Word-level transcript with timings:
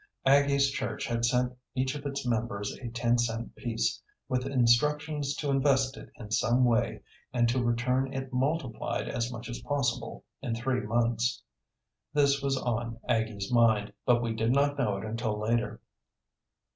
Aggie's 0.25 0.71
church 0.71 1.05
had 1.05 1.23
sent 1.23 1.53
each 1.75 1.93
of 1.93 2.07
its 2.07 2.25
members 2.25 2.73
a 2.81 2.89
ten 2.89 3.19
cent 3.19 3.55
piece, 3.55 4.01
with 4.27 4.47
instructions 4.47 5.35
to 5.35 5.51
invest 5.51 5.95
it 5.95 6.09
in 6.15 6.31
some 6.31 6.65
way 6.65 7.03
and 7.31 7.47
to 7.47 7.63
return 7.63 8.11
it 8.11 8.33
multiplied 8.33 9.07
as 9.07 9.31
much 9.31 9.47
as 9.47 9.61
possible 9.61 10.25
in 10.41 10.55
three 10.55 10.81
months. 10.81 11.43
This 12.15 12.41
was 12.41 12.57
on 12.57 12.99
Aggie's 13.07 13.53
mind, 13.53 13.93
but 14.03 14.23
we 14.23 14.33
did 14.33 14.51
not 14.51 14.75
know 14.75 14.97
it 14.97 15.05
until 15.05 15.39
later. 15.39 15.79